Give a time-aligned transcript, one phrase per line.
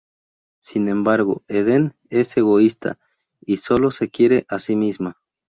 [0.63, 2.97] Sin embargo, Eden es egoísta
[3.39, 5.21] y solo se quiere a sí misma.